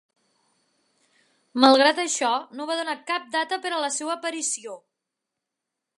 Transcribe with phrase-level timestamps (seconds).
[1.65, 4.79] Malgrat això, no va donar cap data per a la seva aparició.